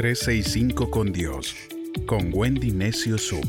[0.00, 1.54] 365 con Dios,
[2.06, 3.44] con Wendy Necio Sub.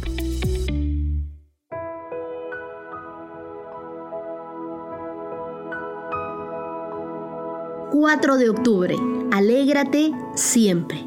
[7.94, 8.98] ...4 de octubre...
[9.32, 11.00] ...alégrate siempre...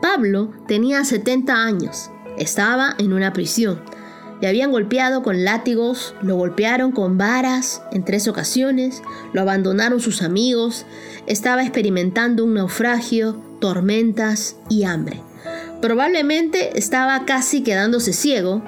[0.00, 2.10] Pablo tenía 70 años...
[2.38, 3.82] ...estaba en una prisión...
[4.40, 10.22] Le habían golpeado con látigos, lo golpearon con varas en tres ocasiones, lo abandonaron sus
[10.22, 10.86] amigos,
[11.26, 15.20] estaba experimentando un naufragio, tormentas y hambre.
[15.80, 18.62] Probablemente estaba casi quedándose ciego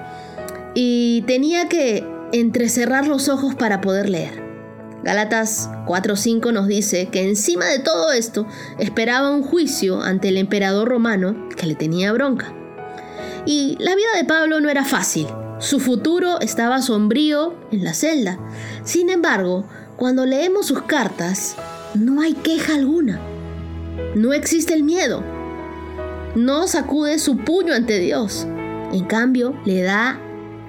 [0.74, 4.44] y tenía que entrecerrar los ojos para poder leer.
[5.02, 8.46] Galatas 4:5 nos dice que encima de todo esto
[8.78, 12.52] esperaba un juicio ante el emperador romano que le tenía bronca.
[13.46, 15.28] Y la vida de Pablo no era fácil.
[15.58, 18.38] Su futuro estaba sombrío en la celda.
[18.84, 19.64] Sin embargo,
[19.96, 21.54] cuando leemos sus cartas,
[21.94, 23.20] no hay queja alguna.
[24.16, 25.22] No existe el miedo.
[26.34, 28.46] No sacude su puño ante Dios.
[28.90, 30.18] En cambio, le da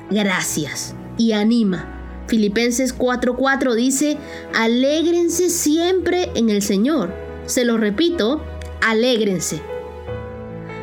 [0.10, 2.26] gracias y anima.
[2.28, 4.18] Filipenses 4:4 dice,
[4.54, 7.14] alégrense siempre en el Señor.
[7.46, 8.44] Se lo repito,
[8.82, 9.62] alégrense.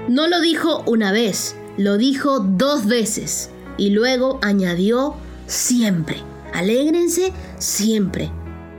[0.09, 6.17] No lo dijo una vez, lo dijo dos veces y luego añadió siempre.
[6.55, 8.31] Alégrense siempre.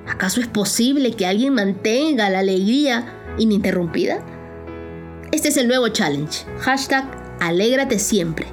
[0.07, 4.23] ¿Acaso es posible que alguien mantenga la alegría ininterrumpida?
[5.31, 6.45] Este es el nuevo challenge.
[6.59, 7.05] Hashtag
[7.39, 8.47] alégrate siempre.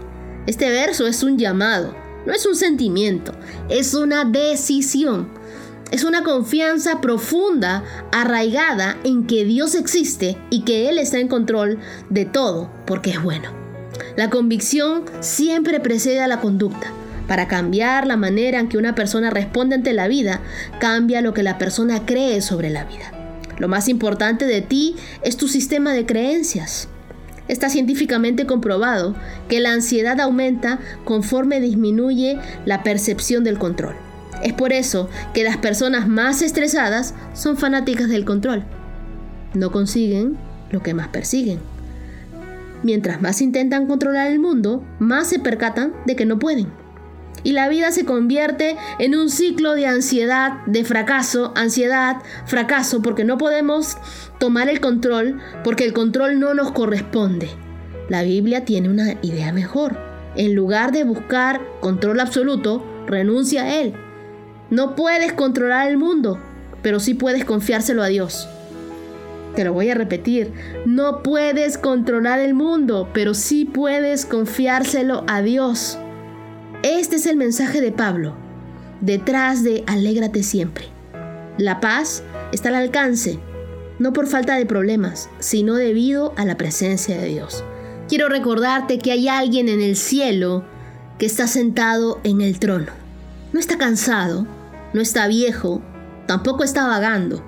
[0.46, 1.94] Este verso es un llamado,
[2.26, 3.32] no es un sentimiento,
[3.68, 5.28] es una decisión.
[5.90, 11.78] Es una confianza profunda, arraigada en que Dios existe y que Él está en control
[12.08, 13.50] de todo porque es bueno.
[14.16, 16.90] La convicción siempre precede a la conducta.
[17.28, 20.40] Para cambiar la manera en que una persona responde ante la vida,
[20.80, 23.11] cambia lo que la persona cree sobre la vida.
[23.58, 26.88] Lo más importante de ti es tu sistema de creencias.
[27.48, 29.14] Está científicamente comprobado
[29.48, 33.94] que la ansiedad aumenta conforme disminuye la percepción del control.
[34.42, 38.64] Es por eso que las personas más estresadas son fanáticas del control.
[39.54, 40.36] No consiguen
[40.70, 41.60] lo que más persiguen.
[42.82, 46.81] Mientras más intentan controlar el mundo, más se percatan de que no pueden.
[47.44, 53.24] Y la vida se convierte en un ciclo de ansiedad, de fracaso, ansiedad, fracaso, porque
[53.24, 53.96] no podemos
[54.38, 57.48] tomar el control, porque el control no nos corresponde.
[58.08, 59.96] La Biblia tiene una idea mejor.
[60.36, 63.94] En lugar de buscar control absoluto, renuncia a él.
[64.70, 66.38] No puedes controlar el mundo,
[66.82, 68.48] pero sí puedes confiárselo a Dios.
[69.54, 70.50] Te lo voy a repetir,
[70.86, 75.98] no puedes controlar el mundo, pero sí puedes confiárselo a Dios.
[76.82, 78.34] Este es el mensaje de Pablo,
[79.00, 80.86] detrás de alégrate siempre.
[81.58, 82.22] La paz
[82.52, 83.38] está al alcance,
[83.98, 87.64] no por falta de problemas, sino debido a la presencia de Dios.
[88.08, 90.64] Quiero recordarte que hay alguien en el cielo
[91.18, 92.92] que está sentado en el trono.
[93.52, 94.46] No está cansado,
[94.92, 95.82] no está viejo,
[96.26, 97.44] tampoco está vagando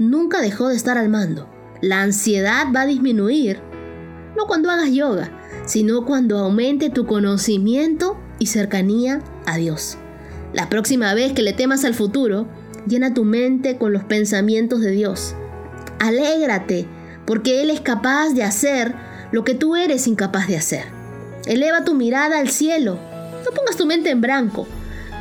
[0.00, 1.46] nunca dejó de estar al mando.
[1.80, 3.60] La ansiedad va a disminuir,
[4.36, 5.30] no cuando hagas yoga,
[5.66, 9.96] sino cuando aumente tu conocimiento y cercanía a Dios.
[10.52, 12.48] La próxima vez que le temas al futuro,
[12.88, 15.36] llena tu mente con los pensamientos de Dios.
[16.00, 16.88] Alégrate,
[17.24, 18.96] porque Él es capaz de hacer
[19.30, 20.84] lo que tú eres incapaz de hacer.
[21.46, 22.98] Eleva tu mirada al cielo.
[23.44, 24.66] No pongas tu mente en blanco.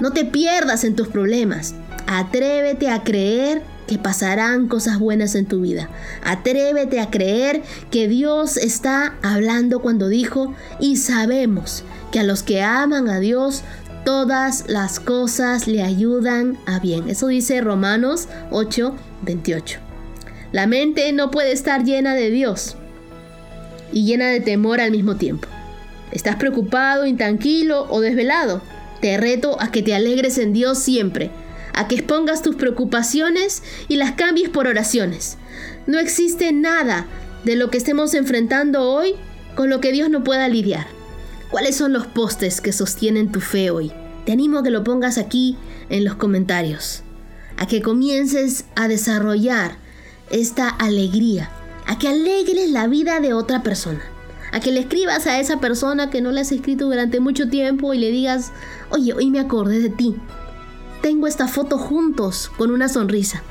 [0.02, 1.75] No te pierdas en tus problemas.
[2.08, 5.90] Atrévete a creer que pasarán cosas buenas en tu vida.
[6.24, 12.62] Atrévete a creer que Dios está hablando cuando dijo, y sabemos que a los que
[12.62, 13.64] aman a Dios,
[14.06, 17.09] todas las cosas le ayudan a bien.
[17.09, 19.80] Eso dice Romanos 8, 28.
[20.52, 22.75] La mente no puede estar llena de Dios
[23.92, 25.47] y llena de temor al mismo tiempo.
[26.12, 28.62] ¿Estás preocupado, intranquilo o desvelado?
[29.00, 31.31] Te reto a que te alegres en Dios siempre
[31.80, 35.38] a que expongas tus preocupaciones y las cambies por oraciones.
[35.88, 37.08] No existe nada
[37.46, 39.16] de lo que estemos enfrentando hoy
[39.56, 40.98] con lo que Dios no pueda lidiar.
[41.49, 43.91] ¿Cuáles son los postes que sostienen tu fe hoy?
[44.25, 45.57] Te animo a que lo pongas aquí
[45.90, 47.01] en los comentarios,
[47.57, 49.78] a que comiences a desarrollar
[50.29, 51.49] esta alegría,
[51.87, 54.01] a que alegres la vida de otra persona,
[54.51, 57.96] a que le escribas a esa persona que no le has escrito durante mucho tiempo
[57.96, 58.51] y le digas,
[58.91, 60.16] oye, hoy me acordé de ti,
[61.01, 63.41] tengo esta foto juntos con una sonrisa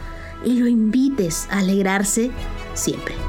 [0.45, 2.31] y lo invites a alegrarse
[2.75, 3.28] siempre.